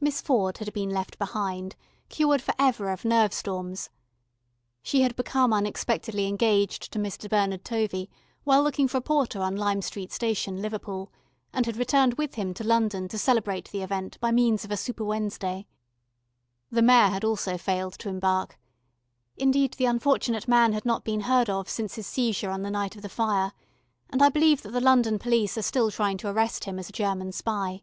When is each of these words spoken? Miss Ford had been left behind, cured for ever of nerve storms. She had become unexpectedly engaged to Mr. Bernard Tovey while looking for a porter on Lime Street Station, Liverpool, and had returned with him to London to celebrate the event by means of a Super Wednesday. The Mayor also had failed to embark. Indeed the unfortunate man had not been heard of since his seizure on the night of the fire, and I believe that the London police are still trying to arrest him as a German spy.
Miss 0.00 0.22
Ford 0.22 0.56
had 0.56 0.72
been 0.72 0.88
left 0.88 1.18
behind, 1.18 1.76
cured 2.08 2.40
for 2.40 2.54
ever 2.58 2.90
of 2.90 3.04
nerve 3.04 3.34
storms. 3.34 3.90
She 4.82 5.02
had 5.02 5.14
become 5.16 5.52
unexpectedly 5.52 6.28
engaged 6.28 6.90
to 6.94 6.98
Mr. 6.98 7.28
Bernard 7.28 7.62
Tovey 7.62 8.08
while 8.44 8.62
looking 8.62 8.88
for 8.88 8.96
a 8.96 9.00
porter 9.02 9.42
on 9.42 9.54
Lime 9.56 9.82
Street 9.82 10.12
Station, 10.12 10.62
Liverpool, 10.62 11.12
and 11.52 11.66
had 11.66 11.76
returned 11.76 12.14
with 12.14 12.36
him 12.36 12.54
to 12.54 12.64
London 12.64 13.06
to 13.08 13.18
celebrate 13.18 13.70
the 13.70 13.82
event 13.82 14.18
by 14.18 14.30
means 14.30 14.64
of 14.64 14.70
a 14.70 14.78
Super 14.78 15.04
Wednesday. 15.04 15.66
The 16.70 16.80
Mayor 16.80 17.20
also 17.22 17.50
had 17.50 17.60
failed 17.60 17.98
to 17.98 18.08
embark. 18.08 18.58
Indeed 19.36 19.74
the 19.74 19.84
unfortunate 19.84 20.48
man 20.48 20.72
had 20.72 20.86
not 20.86 21.04
been 21.04 21.20
heard 21.28 21.50
of 21.50 21.68
since 21.68 21.96
his 21.96 22.06
seizure 22.06 22.48
on 22.48 22.62
the 22.62 22.70
night 22.70 22.96
of 22.96 23.02
the 23.02 23.10
fire, 23.10 23.52
and 24.08 24.22
I 24.22 24.30
believe 24.30 24.62
that 24.62 24.70
the 24.70 24.80
London 24.80 25.18
police 25.18 25.58
are 25.58 25.60
still 25.60 25.90
trying 25.90 26.16
to 26.16 26.28
arrest 26.30 26.64
him 26.64 26.78
as 26.78 26.88
a 26.88 26.92
German 26.92 27.30
spy. 27.32 27.82